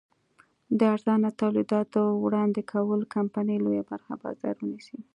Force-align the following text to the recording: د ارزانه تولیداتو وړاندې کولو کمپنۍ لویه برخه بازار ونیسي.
د 0.77 0.79
ارزانه 0.95 1.29
تولیداتو 1.41 2.01
وړاندې 2.23 2.61
کولو 2.71 3.05
کمپنۍ 3.15 3.57
لویه 3.65 3.83
برخه 3.91 4.13
بازار 4.23 4.55
ونیسي. 4.59 4.99